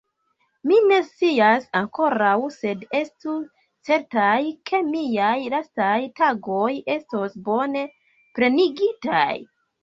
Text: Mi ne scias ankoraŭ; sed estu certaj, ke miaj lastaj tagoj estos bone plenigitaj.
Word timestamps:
Mi 0.69 0.77
ne 0.91 0.95
scias 1.09 1.65
ankoraŭ; 1.79 2.31
sed 2.55 2.81
estu 2.99 3.35
certaj, 3.89 4.31
ke 4.71 4.79
miaj 4.87 5.35
lastaj 5.57 5.93
tagoj 6.23 6.71
estos 6.95 7.37
bone 7.51 7.85
plenigitaj. 8.41 9.31